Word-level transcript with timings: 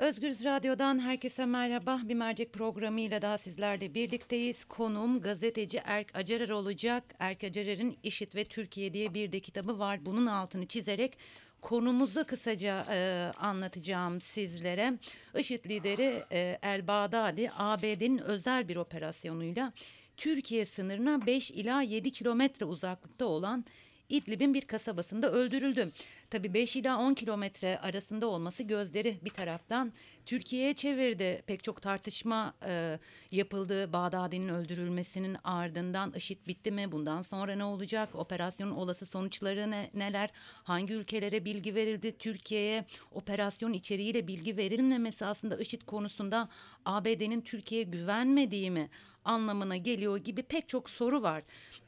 Özgürüz 0.00 0.44
Radyo'dan 0.44 0.98
herkese 0.98 1.46
merhaba. 1.46 2.00
Bir 2.04 2.14
mercek 2.14 2.52
programıyla 2.52 3.22
daha 3.22 3.38
sizlerle 3.38 3.94
birlikteyiz. 3.94 4.64
Konuğum 4.64 5.20
gazeteci 5.20 5.82
Erk 5.84 6.16
Acarer 6.16 6.48
olacak. 6.48 7.04
Erk 7.18 7.44
Acarer'in 7.44 7.98
İşit 8.02 8.34
ve 8.34 8.44
Türkiye 8.44 8.92
diye 8.92 9.14
bir 9.14 9.32
de 9.32 9.40
kitabı 9.40 9.78
var. 9.78 10.06
Bunun 10.06 10.26
altını 10.26 10.66
çizerek 10.66 11.18
konumuzu 11.60 12.24
kısaca 12.24 12.86
e, 12.90 13.30
anlatacağım 13.38 14.20
sizlere. 14.20 14.98
IŞİD 15.38 15.64
lideri 15.64 16.24
e, 16.32 16.58
El 16.62 16.86
Bağdadi 16.86 17.50
ABD'nin 17.56 18.18
özel 18.18 18.68
bir 18.68 18.76
operasyonuyla 18.76 19.72
Türkiye 20.16 20.66
sınırına 20.66 21.26
5 21.26 21.50
ila 21.50 21.82
7 21.82 22.12
kilometre 22.12 22.66
uzaklıkta 22.66 23.26
olan 23.26 23.64
İdlib'in 24.10 24.54
bir 24.54 24.62
kasabasında 24.62 25.32
öldürüldü. 25.32 25.92
Tabi 26.30 26.54
5 26.54 26.76
ila 26.76 26.98
10 26.98 27.14
kilometre 27.14 27.78
arasında 27.78 28.26
olması 28.26 28.62
gözleri 28.62 29.18
bir 29.24 29.30
taraftan 29.30 29.92
Türkiye'ye 30.26 30.74
çevirdi. 30.74 31.42
Pek 31.46 31.62
çok 31.62 31.82
tartışma 31.82 32.54
e, 32.66 32.98
yapıldı. 33.30 33.92
Bağdadi'nin 33.92 34.48
öldürülmesinin 34.48 35.36
ardından 35.44 36.12
IŞİD 36.12 36.46
bitti 36.46 36.70
mi? 36.70 36.92
Bundan 36.92 37.22
sonra 37.22 37.56
ne 37.56 37.64
olacak? 37.64 38.14
Operasyonun 38.14 38.70
olası 38.70 39.06
sonuçları 39.06 39.70
ne, 39.70 39.90
neler? 39.94 40.30
Hangi 40.64 40.94
ülkelere 40.94 41.44
bilgi 41.44 41.74
verildi? 41.74 42.18
Türkiye'ye 42.18 42.84
operasyon 43.10 43.72
içeriğiyle 43.72 44.26
bilgi 44.26 44.56
verilmemesi 44.56 45.26
aslında 45.26 45.56
IŞİD 45.56 45.82
konusunda 45.82 46.48
ABD'nin 46.84 47.40
Türkiye'ye 47.40 47.84
güvenmediği 47.84 48.70
mi? 48.70 48.88
anlamına 49.24 49.76
geliyor 49.76 50.16
gibi 50.16 50.42
pek 50.42 50.68
çok 50.68 50.90
soru 50.90 51.22
var 51.22 51.42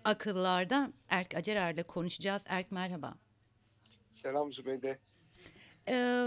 akıllarda. 0.05 0.93
Erk 1.09 1.35
Acerer'le 1.35 1.83
konuşacağız. 1.83 2.43
Erk 2.47 2.73
merhaba. 2.73 3.15
Selam 4.23 4.53
Zübeyde. 4.53 4.99
Ee, 5.89 6.25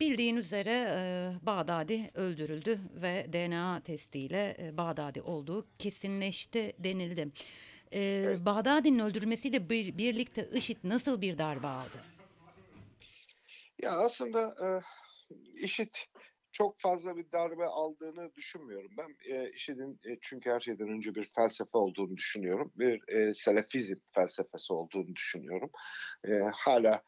bildiğin 0.00 0.36
üzere 0.36 0.86
e, 0.88 0.98
Bağdadi 1.46 2.10
öldürüldü 2.14 2.78
ve 2.94 3.26
DNA 3.32 3.80
testiyle 3.80 4.56
e, 4.58 4.76
Bağdadi 4.76 5.22
olduğu 5.22 5.66
kesinleşti 5.78 6.72
denildi. 6.78 7.28
Ee, 7.92 8.00
evet. 8.00 8.46
Bağdadi'nin 8.46 8.98
öldürülmesiyle 8.98 9.70
bir, 9.70 9.98
birlikte 9.98 10.48
IŞİD 10.52 10.76
nasıl 10.84 11.20
bir 11.20 11.38
darbe 11.38 11.66
aldı? 11.66 11.98
Ya 13.82 13.90
aslında 13.90 14.54
e, 14.66 14.66
IŞİD 15.64 15.94
çok 16.52 16.78
fazla 16.78 17.16
bir 17.16 17.32
darbe 17.32 17.66
aldığını 17.66 18.34
düşünmüyorum. 18.34 18.90
Ben 18.98 19.34
e, 19.34 19.50
IŞİD'in 19.50 20.00
e, 20.04 20.18
çünkü 20.20 20.50
her 20.50 20.60
şeyden 20.60 20.88
önce 20.88 21.14
bir 21.14 21.30
felsefe 21.36 21.78
olduğunu 21.78 22.16
düşünüyorum. 22.16 22.72
Bir 22.76 23.08
e, 23.08 23.34
selefizm 23.34 23.94
felsefesi 24.14 24.72
olduğunu 24.72 25.14
düşünüyorum. 25.14 25.70
E, 26.28 26.30
hala 26.54 27.02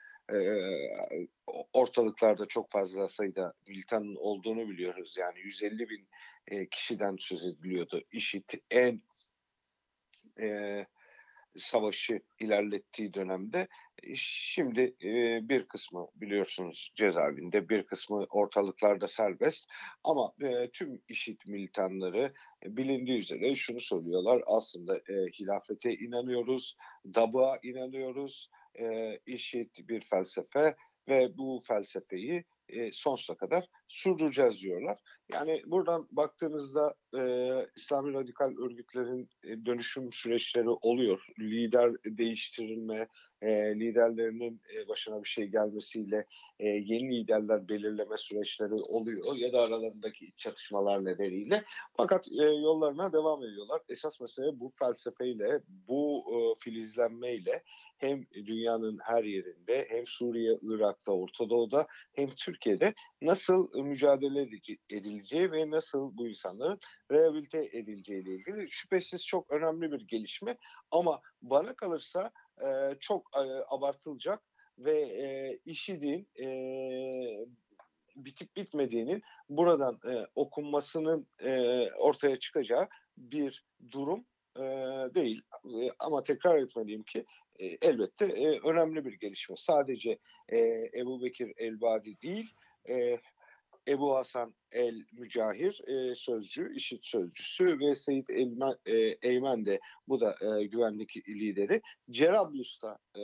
ortalıklarda 1.73 2.47
çok 2.47 2.71
fazla 2.71 3.09
sayıda 3.09 3.53
militanın 3.69 4.17
olduğunu 4.17 4.69
biliyoruz. 4.69 5.17
Yani 5.19 5.41
150 5.41 5.89
bin 5.89 6.09
kişiden 6.71 7.17
söz 7.19 7.45
ediliyordu. 7.45 8.03
IŞİD 8.13 8.51
en 8.71 9.03
e, 10.41 10.87
savaşı 11.57 12.21
ilerlettiği 12.41 13.15
dönemde 13.15 13.69
şimdi 14.15 14.95
e, 15.03 15.41
bir 15.49 15.69
kısmı 15.69 16.09
biliyorsunuz 16.15 16.93
cezaevinde 16.97 17.69
bir 17.69 17.87
kısmı 17.87 18.27
ortalıklarda 18.31 19.09
serbest 19.09 19.69
ama 20.05 20.33
e, 20.41 20.71
tüm 20.71 21.03
IŞİD 21.09 21.41
militanları 21.47 22.33
e, 22.67 22.77
bilindiği 22.77 23.19
üzere 23.19 23.57
şunu 23.57 23.81
söylüyorlar 23.81 24.43
aslında 24.47 24.97
e, 24.97 25.15
hilafete 25.41 25.95
inanıyoruz, 25.95 26.77
dabığa 27.15 27.59
inanıyoruz, 27.63 28.51
e, 28.81 29.19
IŞİD 29.27 29.89
bir 29.89 30.01
felsefe 30.01 30.77
ve 31.09 31.37
bu 31.39 31.59
felsefeyi 31.69 32.45
sonsuza 32.93 33.37
kadar 33.37 33.69
sürdüreceğiz 33.93 34.63
diyorlar. 34.63 34.99
Yani 35.33 35.63
buradan 35.67 36.09
baktığınızda 36.11 36.95
e, 37.19 37.23
İslami 37.77 38.13
radikal 38.13 38.53
örgütlerin 38.65 39.29
e, 39.45 39.67
dönüşüm 39.67 40.13
süreçleri 40.13 40.69
oluyor. 40.69 41.27
Lider 41.41 41.93
değiştirilme, 42.05 43.09
e, 43.43 43.81
liderlerinin 43.81 44.61
e, 44.77 44.89
başına 44.89 45.23
bir 45.25 45.29
şey 45.29 45.47
gelmesiyle 45.47 46.27
e, 46.59 46.69
yeni 46.69 47.17
liderler 47.17 47.69
belirleme 47.69 48.17
süreçleri 48.17 48.75
oluyor 48.75 49.37
ya 49.37 49.53
da 49.53 49.61
aralarındaki 49.61 50.33
çatışmalar 50.37 51.05
nedeniyle. 51.05 51.63
Fakat 51.97 52.29
e, 52.29 52.43
yollarına 52.43 53.13
devam 53.13 53.45
ediyorlar. 53.45 53.81
Esas 53.89 54.21
mesele 54.21 54.61
bu 54.61 54.69
felsefeyle, 54.69 55.61
bu 55.69 56.25
e, 56.29 56.61
filizlenmeyle 56.61 57.63
hem 58.03 58.27
dünyanın 58.35 58.99
her 59.03 59.25
yerinde 59.25 59.87
hem 59.89 60.07
Suriye, 60.07 60.59
Irak'ta, 60.63 61.13
Orta 61.13 61.51
Doğu'da 61.51 61.87
hem 62.13 62.31
Türkiye'de 62.31 62.95
nasıl 63.23 63.69
mücadele 63.83 64.47
edileceği 64.91 65.53
ve 65.53 65.71
nasıl 65.71 66.17
bu 66.17 66.29
insanların 66.29 66.81
rehabilite 67.11 67.69
edileceği 67.73 68.23
ile 68.23 68.35
ilgili 68.35 68.69
şüphesiz 68.69 69.27
çok 69.27 69.53
önemli 69.53 69.93
bir 69.93 70.01
gelişme 70.01 70.57
ama 70.91 71.21
bana 71.43 71.77
kalırsa 71.77 72.31
e, 72.61 72.67
çok 73.01 73.31
e, 73.37 73.41
abartılacak 73.69 74.43
ve 74.79 75.01
e, 75.01 75.59
IŞİD'in 75.65 76.29
e, 76.43 76.47
bitip 78.17 78.57
bitmediğinin 78.57 79.23
buradan 79.49 80.01
e, 80.05 80.27
okunmasının 80.35 81.27
e, 81.41 81.87
ortaya 81.93 82.39
çıkacağı 82.39 82.89
bir 83.17 83.65
durum 83.91 84.25
e, 84.57 84.63
değil. 85.15 85.43
E, 85.65 85.89
ama 85.99 86.25
tekrar 86.25 86.59
etmeliyim 86.59 87.03
ki 87.03 87.25
e, 87.61 87.67
elbette 87.67 88.25
e, 88.25 88.61
önemli 88.61 89.05
bir 89.05 89.13
gelişme. 89.13 89.57
Sadece 89.59 90.19
e, 90.49 90.59
Ebu 90.95 91.23
Bekir 91.23 91.53
Elbadi 91.57 92.21
değil, 92.23 92.55
e, 92.89 93.19
Ebu 93.89 94.17
Hasan 94.17 94.55
El 94.73 95.05
Mücahir 95.13 95.81
e, 95.89 96.15
sözcü, 96.15 96.75
işit 96.75 97.05
sözcüsü 97.05 97.79
ve 97.81 97.95
Seyit 97.95 98.31
Elmen, 98.31 98.75
e, 98.87 98.97
Eymen 99.23 99.67
de 99.67 99.81
bu 100.09 100.21
da 100.21 100.37
e, 100.43 100.67
güvenlik 100.67 101.17
lideri. 101.29 101.83
Cerablus'ta 102.11 102.99
e, 103.15 103.21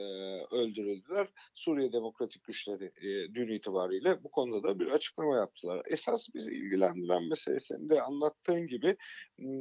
öldürüldüler. 0.57 1.29
Suriye 1.55 1.93
Demokratik 1.93 2.45
Güçleri 2.45 2.85
e, 2.85 3.35
dün 3.35 3.49
itibariyle 3.49 4.25
bu 4.25 4.31
konuda 4.31 4.69
da 4.69 4.79
bir 4.79 4.87
açıklama 4.87 5.37
yaptılar. 5.37 5.83
Esas 5.91 6.35
bizi 6.35 6.53
ilgilendiren 6.53 7.29
mesele 7.29 7.61
senin 7.61 7.91
de 7.91 8.03
anlattığın 8.03 8.67
gibi 8.67 8.97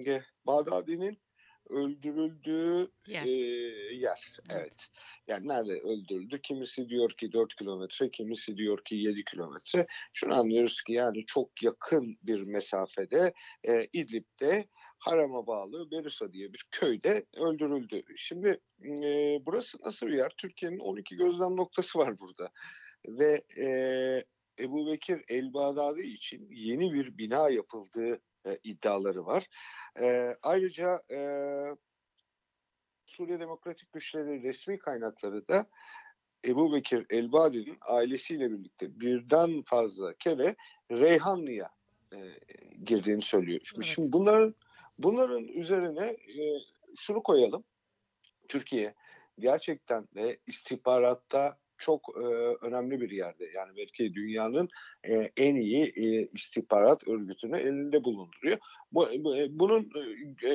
e, 0.07 0.21
Bağdadi'nin 0.45 1.17
öldürüldüğü 1.69 2.91
yer. 3.07 3.25
E, 3.25 3.29
yer. 3.95 4.37
Evet. 4.49 4.87
Yani 5.27 5.47
nerede 5.47 5.71
öldürüldü? 5.71 6.41
Kimisi 6.41 6.89
diyor 6.89 7.09
ki 7.09 7.33
4 7.33 7.55
kilometre, 7.55 8.11
kimisi 8.11 8.57
diyor 8.57 8.83
ki 8.85 8.95
7 8.95 9.23
kilometre. 9.23 9.87
Şunu 10.13 10.33
anlıyoruz 10.33 10.81
ki 10.81 10.93
yani 10.93 11.25
çok 11.25 11.63
yakın 11.63 12.17
bir 12.23 12.41
mesafede 12.41 13.33
e, 13.67 13.87
İdlib'de 13.93 14.67
Haram'a 14.99 15.47
bağlı 15.47 15.91
Berusa 15.91 16.33
diye 16.33 16.53
bir 16.53 16.67
köyde 16.71 17.25
öldürüldü. 17.37 18.01
Şimdi 18.15 18.59
e, 19.03 19.39
burası 19.45 19.77
nasıl 19.85 20.07
bir 20.07 20.17
yer? 20.17 20.33
Türkiye'nin 20.37 20.79
12 20.79 21.15
gözlem 21.15 21.57
noktası 21.57 21.99
var 21.99 22.19
burada. 22.19 22.51
Ve 23.07 23.41
e, 23.57 23.67
Ebu 24.59 24.91
Bekir 24.91 25.23
El-Bağdadi 25.27 26.01
için 26.01 26.47
yeni 26.51 26.93
bir 26.93 27.17
bina 27.17 27.49
yapıldığı 27.49 28.21
e, 28.47 28.59
iddiaları 28.63 29.25
var. 29.25 29.47
E, 30.01 30.35
ayrıca 30.43 31.01
e, 31.11 31.19
Suriye 33.05 33.39
Demokratik 33.39 33.93
Güçleri 33.93 34.43
resmi 34.43 34.79
kaynakları 34.79 35.47
da 35.47 35.65
Ebu 36.45 36.73
Bekir 36.73 37.05
Elbadi'nin 37.09 37.77
ailesiyle 37.81 38.51
birlikte 38.51 38.99
birden 38.99 39.61
fazla 39.61 40.13
kere 40.13 40.55
Reyhanlı'ya 40.91 41.69
e, 42.13 42.17
girdiğini 42.83 43.21
söylüyor. 43.21 43.59
Şimdi, 43.63 43.85
evet. 43.85 43.95
şimdi 43.95 44.11
bunların 44.13 44.55
bunların 44.97 45.43
üzerine 45.43 46.05
e, 46.05 46.59
şunu 46.97 47.23
koyalım. 47.23 47.63
Türkiye 48.47 48.93
gerçekten 49.39 50.07
de 50.15 50.39
istihbaratta 50.47 51.57
çok 51.77 52.09
e, 52.17 52.25
önemli 52.65 53.01
bir 53.01 53.11
yerde. 53.11 53.49
Yani 53.55 53.77
belki 53.77 54.13
dünyanın 54.13 54.69
e, 55.03 55.31
en 55.37 55.55
iyi 55.55 55.93
e, 55.95 56.29
istihbarat 56.33 57.07
örgütünü 57.07 57.57
elinde 57.57 58.03
bulunduruyor. 58.03 58.57
Bu, 58.91 59.07
bu 59.19 59.35
bunun 59.49 59.89
e, 60.43 60.53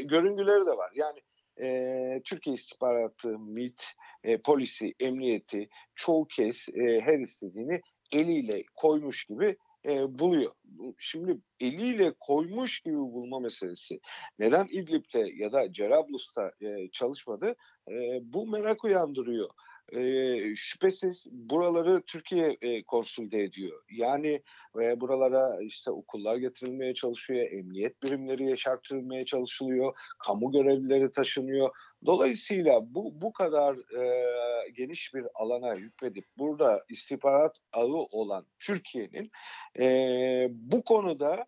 görüngüleri 0.00 0.66
de 0.66 0.76
var. 0.76 0.90
Yani 0.94 1.20
e, 1.60 2.20
Türkiye 2.24 2.56
istihbaratı, 2.56 3.38
MIT, 3.38 3.82
e, 4.24 4.38
polisi, 4.38 4.94
emniyeti 5.00 5.68
çoğu 5.94 6.26
kez 6.28 6.68
e, 6.74 7.00
her 7.00 7.18
istediğini 7.18 7.80
eliyle 8.12 8.64
koymuş 8.74 9.24
gibi 9.24 9.56
e, 9.86 10.18
buluyor. 10.18 10.52
Şimdi 10.98 11.38
eliyle 11.60 12.14
koymuş 12.20 12.80
gibi 12.80 12.96
bulma 12.96 13.40
meselesi 13.40 14.00
neden 14.38 14.68
İdlib'de 14.70 15.30
ya 15.36 15.52
da 15.52 15.72
Cerablus'ta 15.72 16.52
e, 16.60 16.90
çalışmadı? 16.90 17.54
E, 17.90 18.20
bu 18.22 18.46
merak 18.46 18.84
uyandırıyor. 18.84 19.50
Eee, 19.92 20.52
şüphesiz 20.56 21.26
buraları 21.32 22.02
Türkiye, 22.06 22.56
eee, 22.62 22.82
konsolide 22.86 23.42
ediyor. 23.42 23.82
Yani, 23.90 24.42
eee, 24.80 25.00
buralara, 25.00 25.62
işte, 25.62 25.90
okullar 25.90 26.36
getirilmeye 26.36 26.94
çalışıyor, 26.94 27.50
emniyet 27.52 28.02
birimleri 28.02 28.44
yeşertilmeye 28.50 29.24
çalışılıyor, 29.24 29.92
kamu 30.18 30.52
görevlileri 30.52 31.10
taşınıyor. 31.12 31.68
Dolayısıyla 32.06 32.80
bu 32.94 33.20
bu 33.20 33.32
kadar, 33.32 33.76
eee, 33.98 34.70
geniş 34.76 35.14
bir 35.14 35.24
alana 35.34 35.74
hükmedip 35.76 36.24
burada 36.38 36.84
istihbarat 36.90 37.56
ağı 37.72 37.86
olan 38.10 38.46
Türkiye'nin, 38.58 39.30
eee, 39.78 40.48
bu 40.50 40.84
konuda, 40.84 41.46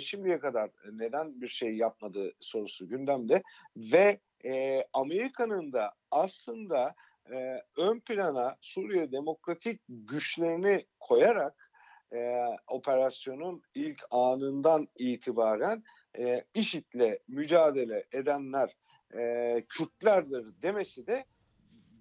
şimdiye 0.00 0.38
kadar 0.38 0.70
neden 0.92 1.40
bir 1.40 1.48
şey 1.48 1.76
yapmadığı 1.76 2.32
sorusu 2.40 2.88
gündemde 2.88 3.42
ve, 3.76 4.20
eee, 4.44 4.84
Amerika'nın 4.92 5.72
da 5.72 5.92
aslında, 6.10 6.94
eee, 7.32 7.62
ön 7.78 8.00
plana 8.00 8.56
Suriye 8.60 9.12
Demokratik 9.12 9.80
Güçlerini 9.88 10.86
koyarak, 11.00 11.70
eee, 12.12 12.56
operasyonun 12.68 13.62
ilk 13.74 14.02
anından 14.10 14.88
itibaren, 14.98 15.82
eee, 16.18 16.44
IŞİD'le 16.54 17.18
mücadele 17.28 18.04
edenler, 18.12 18.76
eee, 19.14 19.66
Kürtlerdir 19.68 20.62
demesi 20.62 21.06
de 21.06 21.24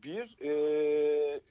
bir, 0.04 0.38
eee, 0.42 1.42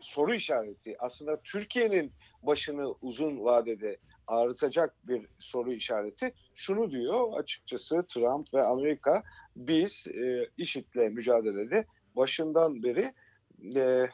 soru 0.00 0.34
işareti. 0.34 0.96
Aslında 0.98 1.40
Türkiye'nin 1.44 2.14
başını 2.42 2.92
uzun 3.00 3.44
vadede 3.44 3.98
ağrıtacak 4.26 4.96
bir 5.08 5.26
soru 5.38 5.72
işareti. 5.72 6.32
Şunu 6.54 6.90
diyor 6.90 7.38
açıkçası 7.38 8.04
Trump 8.08 8.54
ve 8.54 8.62
Amerika, 8.62 9.22
biz, 9.56 10.04
eee, 10.14 10.48
IŞİD'le 10.56 11.10
mücadelede 11.12 11.86
başından 12.16 12.82
beri, 12.82 13.12
eee, 13.58 14.10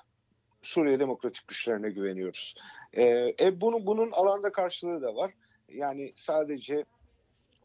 Suriye 0.63 0.99
Demokratik 1.01 1.49
Güçlerine 1.49 1.91
güveniyoruz. 1.91 2.55
Eee, 2.97 3.35
e, 3.41 3.61
bunun 3.61 3.87
bunun 3.87 4.11
alanda 4.13 4.53
karşılığı 4.53 5.03
da 5.03 5.15
var. 5.17 5.35
Yani 5.69 6.13
sadece 6.17 6.85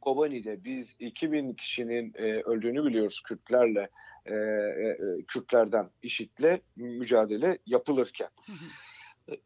Kobani'de 0.02 0.64
biz 0.64 0.96
2000 1.00 1.54
kişinin, 1.54 2.14
eee, 2.20 2.42
öldüğünü 2.46 2.86
biliyoruz 2.86 3.22
Kürtlerle, 3.28 3.90
eee, 4.30 4.96
eee, 5.00 5.26
Kürtlerden 5.28 5.90
IŞİD'le 6.02 6.62
mücadele 6.76 7.58
yapılırken. 7.66 8.30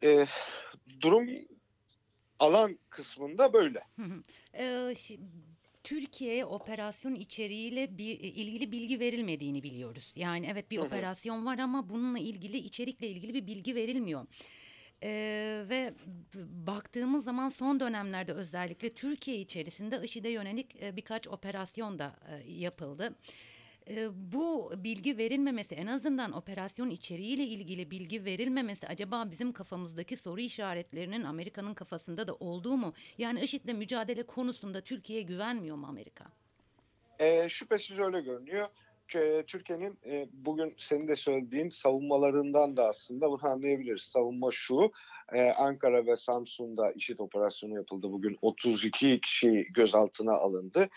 Eee, 0.02 0.26
durum 1.02 1.28
alan 2.42 2.80
kısmında 2.90 3.54
böyle. 3.54 3.84
Şi 4.96 5.20
Türkiye'ye 5.84 6.46
operasyon 6.46 7.16
içeriğiyle 7.16 7.98
bir 7.98 8.20
ilgili 8.20 8.72
bilgi 8.72 9.00
verilmediğini 9.00 9.64
biliyoruz. 9.64 10.12
Yani 10.16 10.48
evet 10.52 10.72
bir 10.72 10.78
Hı 10.78 10.86
hı. 10.86 11.10
operasyon 11.10 11.46
var 11.46 11.60
ama 11.60 11.90
bununla 11.90 12.20
ilgili 12.20 12.58
içerikle 12.58 13.08
ilgili 13.08 13.34
bir 13.34 13.48
bilgi 13.48 13.76
verilmiyor. 13.76 14.26
Eee, 15.04 15.70
ve 15.70 15.94
baktığımız 16.68 17.24
zaman 17.24 17.50
son 17.50 17.80
dönemlerde 17.80 18.34
özellikle 18.34 18.94
Türkiye 18.94 19.38
içerisinde 19.40 20.02
IŞİD'e 20.04 20.30
yönelik, 20.30 20.76
eee, 20.76 20.96
birkaç 20.96 21.28
operasyon 21.28 22.00
da, 22.00 22.16
eee, 22.30 22.54
yapıldı. 22.54 23.16
Eee, 23.92 24.10
bu 24.16 24.72
bilgi 24.78 25.18
verilmemesi, 25.18 25.76
en 25.76 25.88
azından 25.88 26.32
operasyon 26.32 26.90
içeriğiyle 26.90 27.44
ilgili 27.44 27.92
bilgi 27.92 28.26
verilmemesi 28.26 28.88
acaba 28.88 29.32
bizim 29.32 29.52
kafamızdaki 29.54 30.18
soru 30.18 30.42
işaretlerinin 30.42 31.24
Amerika'nın 31.24 31.74
kafasında 31.74 32.28
da 32.28 32.36
olduğu 32.36 32.78
mu? 32.78 32.94
Yani 33.18 33.42
IŞİD'le 33.42 33.74
mücadele 33.74 34.24
konusunda 34.24 34.82
Türkiye'ye 34.82 35.24
güvenmiyor 35.26 35.76
mu 35.76 35.88
Amerika? 35.88 36.26
Eee, 37.20 37.48
şüphesiz 37.50 38.00
öyle 38.00 38.22
görünüyor. 38.22 38.68
Eee, 39.16 39.44
Türkiye'nin, 39.48 40.00
eee, 40.06 40.28
bugün 40.34 40.76
senin 40.78 41.08
de 41.08 41.16
söylediğin 41.16 41.70
savunmalarından 41.70 42.78
da 42.78 42.86
aslında 42.88 43.30
bunu 43.32 43.46
anlayabiliriz. 43.48 44.02
Savunma 44.02 44.50
şu, 44.52 44.92
eee, 45.34 45.54
Ankara 45.58 46.06
ve 46.06 46.16
Samsun'da 46.16 46.92
IŞİD 46.92 47.20
operasyonu 47.20 47.76
yapıldı. 47.76 48.12
Bugün 48.12 48.38
32 48.42 49.20
kişi 49.22 49.68
gözaltına 49.74 50.32
alındı. 50.34 50.90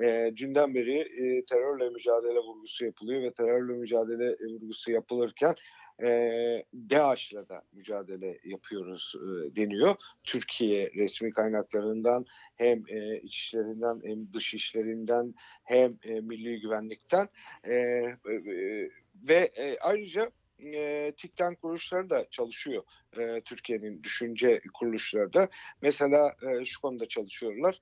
Eee, 0.00 0.32
dünden 0.36 0.74
beri, 0.74 1.44
terörle 1.50 1.88
mücadele 1.90 2.38
vurgusu 2.38 2.84
yapılıyor 2.84 3.22
ve 3.22 3.32
terörle 3.32 3.72
mücadele, 3.72 4.36
vurgusu 4.54 4.92
yapılırken, 4.92 5.54
eee, 6.02 6.64
DAEŞ'le 6.90 7.32
de 7.48 7.60
mücadele 7.72 8.38
yapıyoruz, 8.44 9.14
eee, 9.16 9.56
deniyor. 9.56 9.94
Türkiye 10.24 10.90
resmi 10.96 11.30
kaynaklarından 11.32 12.24
hem, 12.56 12.82
eee, 12.88 13.20
iç 13.24 13.36
işlerinden 13.36 14.00
hem 14.04 14.32
dış 14.32 14.54
işlerinden 14.54 15.34
hem, 15.64 15.98
eee, 16.04 16.20
milli 16.20 16.60
güvenlikten, 16.60 17.28
eee, 17.66 18.16
eee, 18.28 18.90
ve, 19.28 19.50
eee, 19.58 19.76
ayrıca, 19.82 20.30
eee, 20.58 21.12
think 21.16 21.60
kuruluşları 21.62 22.10
da 22.10 22.26
çalışıyor, 22.30 22.82
eee, 23.18 23.40
Türkiye'nin 23.44 24.02
düşünce 24.02 24.60
kuruluşları 24.74 25.32
da. 25.32 25.48
Mesela, 25.82 26.32
eee, 26.42 26.64
şu 26.64 26.80
konuda 26.80 27.08
çalışıyorlar. 27.08 27.80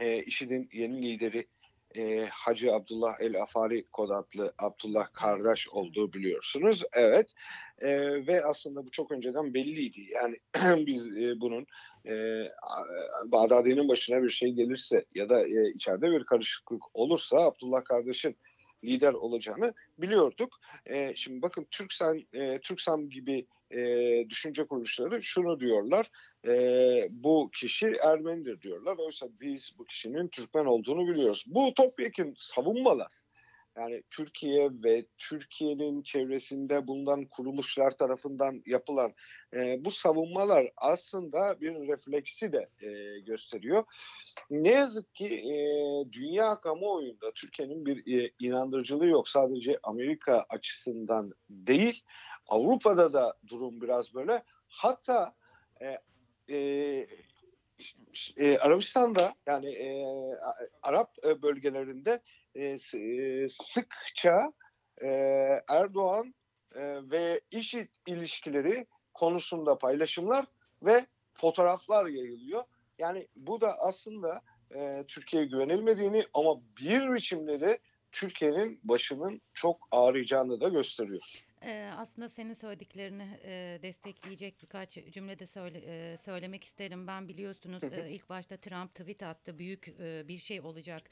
Eee, 0.00 0.24
IŞİD'in 0.26 0.68
yeni 0.72 1.02
lideri, 1.02 1.46
eee, 1.98 2.28
Hacı 2.32 2.72
Abdullah 2.74 3.14
El 3.20 3.42
Afari 3.42 3.84
kod 3.92 4.10
adlı 4.10 4.52
Abdullah 4.58 5.08
kardeş 5.12 5.68
olduğu 5.68 6.12
biliyorsunuz. 6.12 6.82
Evet, 6.92 7.32
eee, 7.82 8.26
ve 8.26 8.44
aslında 8.44 8.86
bu 8.86 8.90
çok 8.90 9.12
önceden 9.12 9.54
belliydi. 9.54 10.00
Yani 10.14 10.36
biz, 10.86 11.06
eee, 11.06 11.34
bunun, 11.40 11.66
a 12.62 12.82
Bağdadi'nin 13.32 13.88
başına 13.88 14.22
bir 14.22 14.30
şey 14.30 14.52
gelirse 14.52 15.04
ya 15.14 15.28
da, 15.28 15.46
eee, 15.48 15.72
içeride 15.74 16.10
bir 16.10 16.24
karışıklık 16.24 16.82
olursa 16.96 17.36
Abdullah 17.36 17.84
kardeşin 17.84 18.36
lider 18.84 19.12
olacağını 19.12 19.74
biliyorduk. 19.98 20.58
Eee, 20.90 21.12
şimdi 21.16 21.42
bakın 21.42 21.66
Türkcell, 21.70 22.22
eee, 22.34 22.60
Türksam 22.62 23.08
gibi, 23.10 23.46
eee, 23.72 24.26
düşünce 24.30 24.66
kuruluşları 24.66 25.22
şunu 25.22 25.60
diyorlar, 25.60 26.10
eee, 26.46 27.08
bu 27.10 27.50
kişi 27.54 27.92
Ermenidir 28.04 28.60
diyorlar. 28.60 28.96
Oysa 28.98 29.26
biz 29.40 29.72
bu 29.78 29.84
kişinin 29.84 30.28
Türkmen 30.28 30.64
olduğunu 30.64 31.08
biliyoruz. 31.08 31.44
Bu 31.48 31.74
topyekün 31.76 32.34
savunmalar. 32.38 33.12
Yani 33.78 34.02
Türkiye 34.10 34.70
ve 34.84 35.06
Türkiye'nin 35.18 36.02
çevresinde 36.02 36.86
bulunan 36.88 37.24
kuruluşlar 37.26 37.90
tarafından 37.90 38.62
yapılan, 38.66 39.12
eee, 39.54 39.76
bu 39.84 39.90
savunmalar 39.90 40.70
aslında 40.76 41.60
bir 41.60 41.74
refleksi 41.74 42.52
de, 42.52 42.68
eee, 42.82 43.20
gösteriyor. 43.20 43.84
Ne 44.50 44.68
yazık 44.70 45.14
ki, 45.14 45.26
eee, 45.28 46.04
dünya 46.12 46.60
kamuoyunda 46.60 47.32
Türkiye'nin 47.34 47.86
bir, 47.86 48.06
eee, 48.06 48.30
inandırıcılığı 48.40 49.06
yok. 49.06 49.28
Sadece 49.28 49.78
Amerika 49.82 50.46
açısından 50.48 51.32
değil, 51.50 52.02
Avrupa'da 52.48 53.12
da 53.12 53.34
durum 53.48 53.80
biraz 53.80 54.14
böyle. 54.14 54.42
Hatta, 54.68 55.34
ş 57.78 57.96
ş 58.12 58.32
eee, 58.36 58.58
Arabistan'da 58.58 59.34
yani, 59.46 59.68
a 60.42 60.52
Arap, 60.88 61.10
eee, 61.24 61.42
bölgelerinde, 61.42 62.22
s 62.78 62.98
eee, 62.98 63.48
sıkça, 63.50 64.52
eee, 65.02 65.62
Erdoğan, 65.68 66.34
eee, 66.76 67.10
ve 67.10 67.40
IŞİD 67.50 67.88
ilişkileri 68.06 68.86
konusunda 69.14 69.78
paylaşımlar 69.78 70.46
ve 70.82 71.06
fotoğraflar 71.34 72.06
yayılıyor. 72.06 72.64
Yani 72.98 73.28
bu 73.36 73.60
da 73.60 73.78
aslında, 73.78 74.40
eee, 74.74 75.04
Türkiye'ye 75.08 75.48
güvenilmediğini 75.48 76.24
ama 76.34 76.54
bir 76.80 77.12
biçimde 77.14 77.60
de 77.60 77.78
Türkiye'nin 78.12 78.80
başının 78.84 79.40
çok 79.54 79.88
ağrıyacağını 79.90 80.60
da 80.60 80.68
gösteriyor. 80.68 81.47
Aslında 81.96 82.28
senin 82.28 82.54
söylediklerini, 82.54 83.22
destekleyecek 83.82 84.62
birkaç 84.62 84.90
cümle 85.10 85.38
de 85.38 85.46
söyle 85.46 86.16
söylemek 86.16 86.64
isterim. 86.64 87.06
Ben 87.06 87.28
biliyorsunuz, 87.28 87.84
ilk 87.92 88.28
başta 88.28 88.56
Trump 88.56 88.94
tweet 88.94 89.22
attı, 89.22 89.58
büyük, 89.58 89.86
bir 90.28 90.38
şey 90.38 90.60
olacak, 90.60 91.10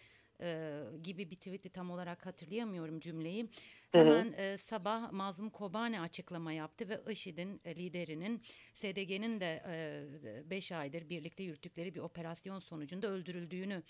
gibi 1.03 1.31
bir 1.31 1.37
tweet'i 1.37 1.71
tam 1.71 1.91
olarak 1.91 2.27
hatırlayamıyorum 2.27 3.01
cümleyi. 3.01 3.51
Hemen, 3.91 4.33
eee, 4.33 4.59
sabah 4.59 5.13
Mazlum 5.13 5.51
Kobane 5.51 6.01
açıklama 6.01 6.53
yaptı 6.53 6.89
ve 6.89 7.13
IŞİD'in, 7.13 7.61
liderinin 7.67 8.43
SDG'nin 8.75 9.41
de, 9.41 9.63
eee, 9.67 10.51
5 10.51 10.73
aydır 10.73 11.09
birlikte 11.09 11.43
yürüttükleri 11.43 11.95
bir 11.95 12.01
operasyon 12.01 12.59
sonucunda 12.59 13.07
öldürüldüğünü, 13.09 13.83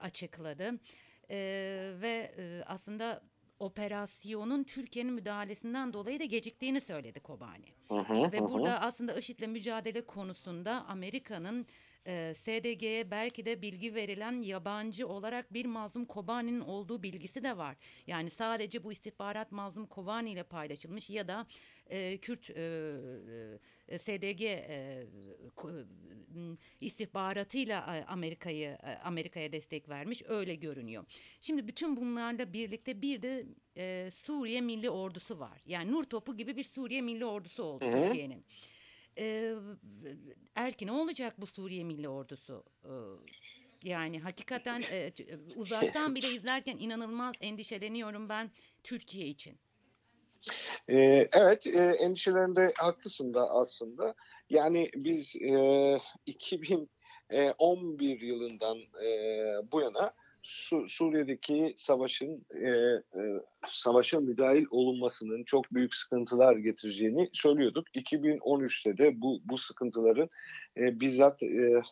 açıkladı. 0.00 0.70
Eee, 1.30 2.00
ve, 2.00 2.34
eee, 2.38 2.62
aslında 2.66 3.31
operasyonun 3.62 4.64
Türkiye'nin 4.64 5.14
müdahalesinden 5.14 5.92
dolayı 5.92 6.20
da 6.20 6.24
geciktiğini 6.24 6.80
söyledi 6.80 7.20
Kobane. 7.20 7.66
Hı 7.90 7.98
hı. 7.98 8.32
Ve 8.32 8.46
hı. 8.46 8.48
burada 8.48 8.80
aslında 8.80 9.14
IŞİD'le 9.18 9.48
mücadele 9.48 10.06
konusunda 10.06 10.84
Amerika'nın, 10.86 11.66
eee, 12.06 12.34
SDG'ye 12.34 13.10
belki 13.10 13.46
de 13.46 13.62
bilgi 13.62 13.94
verilen 13.94 14.42
yabancı 14.42 15.08
olarak 15.08 15.52
bir 15.52 15.66
Mazlum 15.66 16.06
Kobane'nin 16.06 16.60
olduğu 16.60 17.02
bilgisi 17.02 17.42
de 17.42 17.56
var. 17.56 17.76
Yani 18.06 18.30
sadece 18.30 18.84
bu 18.84 18.92
istihbarat 18.92 19.52
Mazlum 19.52 19.86
Kobane 19.86 20.30
ile 20.32 20.42
paylaşılmış 20.42 21.10
ya 21.10 21.28
da, 21.28 21.46
eee, 21.92 22.18
Kürt, 22.18 22.50
eee, 22.50 23.58
SDG, 23.98 24.42
ımm, 26.36 26.58
istihbaratıyla 26.80 27.96
e, 27.96 28.04
Amerika'yı 28.04 28.68
e, 28.68 28.98
Amerika'ya 29.04 29.52
destek 29.52 29.88
vermiş 29.88 30.22
öyle 30.28 30.54
görünüyor. 30.54 31.04
Şimdi 31.40 31.68
bütün 31.68 31.96
bunlarla 31.96 32.52
birlikte 32.52 33.02
bir 33.02 33.22
de 33.22 33.46
e, 33.76 34.10
Suriye 34.14 34.60
Milli 34.60 34.90
Ordusu 34.90 35.38
var. 35.38 35.62
Yani 35.66 35.92
nur 35.92 36.04
topu 36.04 36.36
gibi 36.36 36.56
bir 36.56 36.64
Suriye 36.64 37.00
Milli 37.02 37.24
Ordusu 37.24 37.62
oldu. 37.62 37.84
Türkiye'nin. 37.84 38.44
E, 39.18 39.54
Erkin 40.54 40.86
ne 40.86 40.92
olacak 40.92 41.40
bu 41.40 41.46
Suriye 41.46 41.84
Milli 41.84 42.08
Ordusu? 42.08 42.64
E, 42.84 42.92
yani 43.84 44.18
hakikaten 44.20 44.82
e, 44.82 45.12
uzaktan 45.54 46.14
bile 46.14 46.30
izlerken 46.30 46.78
inanılmaz 46.78 47.36
endişeleniyorum 47.40 48.28
ben 48.28 48.50
Türkiye 48.82 49.26
için. 49.26 49.58
Ee, 50.88 51.28
evet, 51.32 51.66
e, 51.66 51.96
endişelerinde 52.00 52.72
haklısın 52.76 53.34
da 53.34 53.50
aslında. 53.50 54.14
Yani 54.50 54.90
biz 54.94 55.36
e, 55.36 55.98
2011 56.26 58.20
yılından 58.20 58.78
e, 58.78 59.08
bu 59.72 59.80
yana 59.80 60.12
Su- 60.42 60.88
Suriye'deki 60.88 61.74
savaşın 61.76 62.46
e, 62.54 62.68
e, 62.68 63.02
savaşa 63.66 64.20
müdahil 64.20 64.66
olunmasının 64.70 65.44
çok 65.44 65.74
büyük 65.74 65.94
sıkıntılar 65.94 66.56
getireceğini 66.56 67.30
söylüyorduk. 67.32 67.86
2013'te 67.96 68.98
de 68.98 69.20
bu 69.20 69.40
bu 69.44 69.58
sıkıntıların 69.58 70.28
e, 70.76 71.00
bizzat 71.00 71.42
e, 71.42 71.82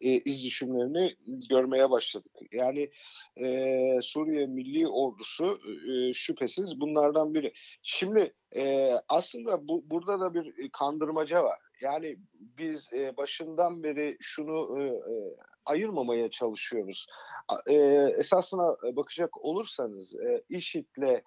e, 0.00 0.08
iz 0.10 0.44
düşümlerini 0.44 1.16
görmeye 1.50 1.90
başladık. 1.90 2.32
Yani 2.52 2.90
e, 3.36 3.98
Suriye 4.02 4.46
Milli 4.46 4.88
Ordusu 4.88 5.58
e, 5.90 6.14
şüphesiz 6.14 6.80
bunlardan 6.80 7.34
biri. 7.34 7.52
Şimdi 7.82 8.34
e, 8.56 8.92
aslında 9.08 9.68
bu 9.68 9.90
burada 9.90 10.20
da 10.20 10.34
bir 10.34 10.70
kandırmaca 10.70 11.44
var. 11.44 11.58
Yani 11.80 12.16
biz 12.40 12.92
e, 12.92 13.16
başından 13.16 13.82
beri 13.82 14.16
şunu 14.20 14.82
e, 14.82 14.84
e, 14.84 15.36
ayırmamaya 15.64 16.30
çalışıyoruz. 16.30 17.06
E, 17.66 17.74
esasına 18.18 18.76
bakacak 18.96 19.44
olursanız 19.44 20.14
e, 20.14 20.42
IŞİD'le 20.48 21.22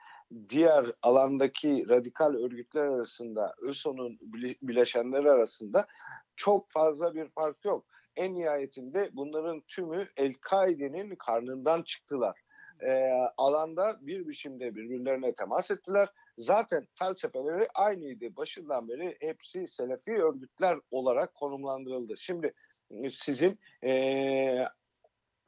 diğer 0.50 0.92
alandaki 1.02 1.86
radikal 1.90 2.34
örgütler 2.34 2.86
arasında, 2.86 3.56
ÖSO'nun 3.62 4.18
bile- 4.22 4.56
bileşenleri 4.62 5.32
arasında 5.32 5.88
çok 6.36 6.72
fazla 6.72 7.16
bir 7.16 7.30
fark 7.30 7.66
yok. 7.66 7.86
En 8.16 8.34
nihayetinde 8.36 9.10
bunların 9.14 9.62
tümü 9.68 10.08
El-Kaide'nin 10.18 11.16
karnından 11.16 11.84
çıktılar. 11.84 12.40
E, 12.82 13.12
alanda 13.38 13.98
bir 14.02 14.28
biçimde 14.28 14.76
birbirlerine 14.76 15.34
temas 15.34 15.72
ettiler 15.72 16.10
zaten 16.38 16.88
felsefeleri 17.00 17.68
aynıydı. 17.76 18.36
Başından 18.36 18.90
beri 18.90 19.18
hepsi 19.20 19.68
Selefi 19.68 20.12
örgütler 20.12 20.80
olarak 20.92 21.34
konumlandırıldı. 21.34 22.14
Şimdi 22.18 22.54
e, 22.92 23.10
sizin 23.10 23.60
eee 23.84 24.66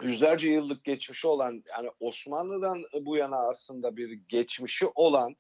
yüzlerce 0.02 0.50
yıllık 0.50 0.84
geçmişi 0.84 1.28
olan 1.28 1.64
yani 1.78 1.90
Osmanlı'dan 2.00 2.84
bu 3.06 3.18
yana 3.18 3.38
aslında 3.50 3.98
bir 3.98 4.12
geçmişi 4.30 4.88
olan 4.96 5.36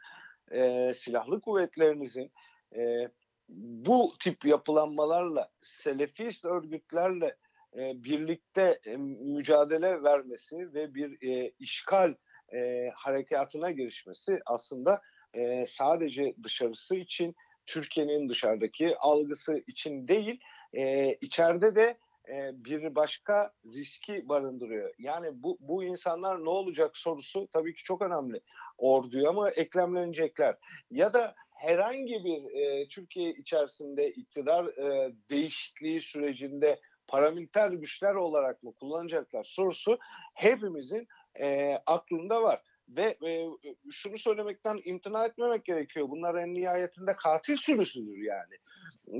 eee, 0.51 0.93
silahlı 0.95 1.41
kuvvetlerinizin 1.41 2.31
eee, 2.75 3.11
bu 3.49 4.13
tip 4.19 4.45
yapılanmalarla 4.45 5.49
Selefist 5.61 6.45
örgütlerle 6.45 7.37
eee, 7.75 7.93
birlikte 7.95 8.79
e, 8.85 8.97
mücadele 8.97 10.03
vermesi 10.03 10.73
ve 10.73 10.93
bir 10.95 11.29
e, 11.29 11.51
işgal 11.59 12.13
e, 12.53 12.89
harekatına 12.95 13.71
girişmesi 13.71 14.39
aslında 14.45 15.01
e, 15.33 15.65
sadece 15.67 16.35
dışarısı 16.43 16.95
için 16.95 17.35
Türkiye'nin 17.65 18.29
dışarıdaki 18.29 18.97
algısı 18.97 19.63
için 19.67 20.07
değil 20.07 20.39
e, 20.73 21.13
içeride 21.13 21.75
de 21.75 21.97
e, 22.29 22.51
bir 22.65 22.95
başka 22.95 23.53
riski 23.65 24.29
barındırıyor. 24.29 24.93
Yani 24.99 25.27
bu, 25.33 25.57
bu 25.59 25.83
insanlar 25.83 26.45
ne 26.45 26.49
olacak 26.49 26.97
sorusu 26.97 27.47
tabii 27.47 27.73
ki 27.73 27.83
çok 27.83 28.01
önemli. 28.01 28.41
Orduya 28.77 29.31
mı 29.31 29.49
eklemlenecekler 29.49 30.55
ya 30.91 31.13
da 31.13 31.35
herhangi 31.65 32.23
bir 32.25 32.59
e, 32.59 32.87
Türkiye 32.87 33.31
içerisinde 33.31 34.09
iktidar 34.09 34.65
e, 34.65 35.13
değişikliği 35.29 36.01
sürecinde 36.01 36.79
paramiliter 37.07 37.71
güçler 37.71 38.15
olarak 38.15 38.63
mı 38.63 38.73
kullanacaklar 38.73 39.43
sorusu 39.43 39.99
hepimizin 40.33 41.07
e, 41.39 41.77
aklında 41.85 42.43
var. 42.43 42.61
Ve 42.89 43.17
e, 43.27 43.47
şunu 43.91 44.17
söylemekten 44.17 44.79
imtina 44.85 45.25
etmemek 45.25 45.65
gerekiyor. 45.65 46.09
Bunlar 46.09 46.35
en 46.35 46.53
nihayetinde 46.53 47.15
katil 47.15 47.55
sürüsüdür 47.55 48.17
yani. 48.17 48.55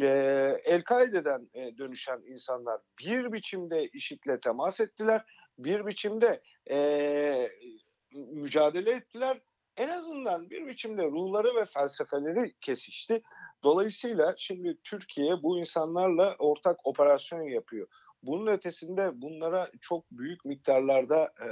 E, 0.06 0.10
El-Kaide'den 0.66 1.50
e, 1.54 1.78
dönüşen 1.78 2.22
insanlar 2.28 2.82
bir 3.00 3.34
biçimde 3.34 3.88
IŞİD'le 3.88 4.42
temas 4.44 4.80
ettiler. 4.80 5.26
Bir 5.60 5.86
biçimde 5.86 6.42
e, 6.70 7.48
mücadele 8.14 8.92
ettiler. 8.92 9.42
En 9.78 9.90
azından 9.90 10.50
bir 10.50 10.68
biçimde 10.68 11.04
ruhları 11.04 11.56
ve 11.56 11.66
felsefeleri 11.66 12.54
kesişti. 12.62 13.22
Dolayısıyla 13.64 14.36
şimdi 14.38 14.78
Türkiye 14.84 15.44
bu 15.44 15.60
insanlarla 15.60 16.36
ortak 16.40 16.88
operasyon 16.88 17.42
yapıyor. 17.42 17.88
Bunun 18.24 18.48
ötesinde 18.48 19.22
bunlara 19.22 19.72
çok 19.82 20.12
büyük 20.12 20.46
miktarlarda 20.46 21.34
e, 21.42 21.48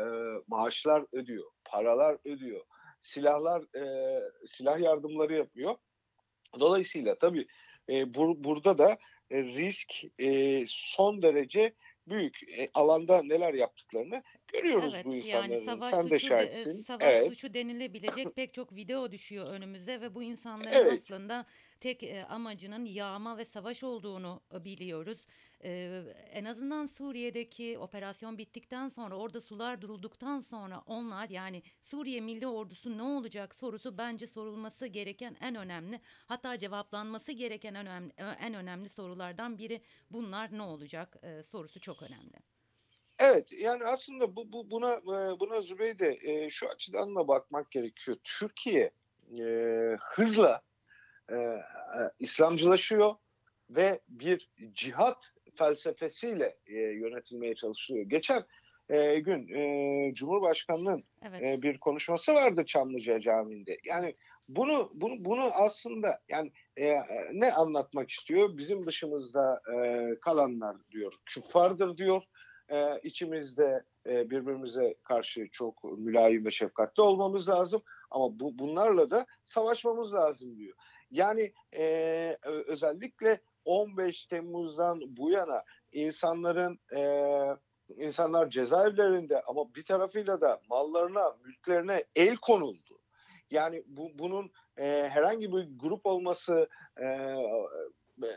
maaşlar 0.47 1.05
ödüyor, 1.13 1.51
paralar 1.65 2.17
ödüyor, 2.25 2.65
silahlar, 3.01 3.77
e, 3.77 4.21
silah 4.47 4.79
yardımları 4.79 5.33
yapıyor. 5.33 5.75
Dolayısıyla 6.59 7.19
tabii 7.19 7.47
e, 7.89 8.13
bur, 8.13 8.35
burada 8.37 8.77
da 8.77 8.97
e, 9.31 9.43
risk 9.43 9.89
e, 10.19 10.63
son 10.67 11.21
derece 11.21 11.73
büyük. 12.07 12.43
E, 12.59 12.69
alanda 12.73 13.23
neler 13.23 13.53
yaptıklarını 13.53 14.23
görüyoruz 14.53 14.93
Evet 14.93 15.05
bu 15.05 15.13
yani 15.23 15.57
insanların. 15.57 15.65
savaş 15.65 15.91
Sen 15.91 16.11
de 16.11 16.19
suçu 16.19 16.27
de- 16.37 16.43
e, 16.43 16.49
şahitsin. 16.49 16.81
savaş 16.81 17.05
Evet, 17.07 17.27
suçu 17.27 17.53
denilebilecek 17.53 18.35
pek 18.35 18.53
çok 18.53 18.75
video 18.75 19.11
düşüyor 19.11 19.47
önümüze 19.47 20.01
ve 20.01 20.15
bu 20.15 20.23
insanların 20.23 20.69
evet. 20.75 21.01
aslında 21.03 21.45
tek 21.79 22.03
e, 22.03 22.25
amacının 22.25 22.85
yağma 22.85 23.37
ve 23.37 23.45
savaş 23.45 23.83
olduğunu 23.83 24.41
e, 24.53 24.63
biliyoruz. 24.65 25.25
E, 25.63 26.01
en 26.31 26.45
azından 26.45 26.85
Suriye'deki 26.85 27.77
operasyon 27.79 28.37
bittikten 28.37 28.89
sonra 28.89 29.15
orada 29.15 29.41
sular 29.41 29.81
durulduktan 29.81 30.39
sonra 30.41 30.81
onlar 30.85 31.29
yani 31.29 31.63
Suriye 31.81 32.21
Milli 32.21 32.47
Ordusu 32.47 32.97
ne 32.97 33.03
olacak 33.03 33.55
sorusu 33.55 33.97
bence 33.97 34.27
sorulması 34.27 34.87
gereken 34.87 35.37
en 35.41 35.55
önemli 35.55 36.01
hatta 36.25 36.57
cevaplanması 36.57 37.31
gereken 37.31 37.73
en 37.73 37.87
önemli, 37.87 38.13
en 38.39 38.53
önemli 38.53 38.89
sorulardan 38.89 39.57
biri 39.57 39.81
bunlar 40.09 40.57
ne 40.57 40.61
olacak 40.61 41.15
e, 41.23 41.43
sorusu 41.43 41.79
çok 41.79 42.03
önemli. 42.03 42.52
Evet, 43.23 43.51
yani 43.51 43.85
aslında 43.85 44.35
bu, 44.35 44.53
bu 44.53 44.71
buna 44.71 45.05
buna 45.39 45.61
Zübeyde 45.61 46.17
e, 46.21 46.49
şu 46.49 46.69
açıdan 46.69 47.15
da 47.15 47.27
bakmak 47.27 47.71
gerekiyor. 47.71 48.17
Türkiye 48.23 48.91
e, 49.39 49.45
hızla 49.99 50.61
e, 51.31 51.35
İslamcılaşıyor 52.19 53.15
ve 53.69 53.99
bir 54.09 54.49
cihat 54.73 55.33
felsefesiyle 55.55 56.57
e, 56.67 56.73
yönetilmeye 56.73 57.55
çalışılıyor. 57.55 58.05
Geçen 58.05 58.43
e, 58.89 59.19
gün 59.19 59.47
e, 59.47 60.13
Cumhurbaşkanı'nın 60.13 61.03
Evet. 61.21 61.41
e, 61.41 61.61
bir 61.61 61.77
konuşması 61.77 62.33
vardı 62.33 62.65
Çamlıca 62.65 63.19
Camii'nde. 63.19 63.77
Yani 63.85 64.15
bunu 64.47 64.91
bunu 64.93 65.25
bunu 65.25 65.41
aslında 65.53 66.21
yani 66.29 66.51
e, 66.77 66.95
ne 67.33 67.53
anlatmak 67.53 68.09
istiyor? 68.09 68.57
Bizim 68.57 68.85
dışımızda 68.85 69.61
e, 69.75 70.11
kalanlar 70.21 70.77
diyor 70.91 71.13
küffardır 71.25 71.97
diyor. 71.97 72.23
E, 72.71 72.99
içimizde 73.03 73.83
e, 74.05 74.29
birbirimize 74.29 74.95
karşı 75.03 75.49
çok 75.51 75.83
mülayim 75.83 76.45
ve 76.45 76.51
şefkatli 76.51 77.01
olmamız 77.01 77.49
lazım. 77.49 77.83
Ama 78.11 78.39
bu 78.39 78.59
bunlarla 78.59 79.11
da 79.11 79.25
savaşmamız 79.43 80.13
lazım 80.13 80.57
diyor. 80.57 80.77
Yani 81.11 81.53
e, 81.75 82.37
özellikle 82.43 83.41
15 83.65 84.25
Temmuz'dan 84.25 85.01
bu 85.17 85.31
yana 85.31 85.63
insanların 85.91 86.79
e, 86.95 87.23
insanlar 87.97 88.49
cezaevlerinde 88.49 89.41
ama 89.41 89.75
bir 89.75 89.83
tarafıyla 89.83 90.41
da 90.41 90.61
mallarına, 90.69 91.35
mülklerine 91.45 92.03
el 92.15 92.35
konuldu. 92.35 92.99
Yani 93.51 93.83
bu, 93.87 94.11
bunun 94.19 94.51
e, 94.77 95.09
herhangi 95.09 95.53
bir 95.53 95.67
grup 95.75 96.05
olması, 96.05 96.69
e, 97.01 97.35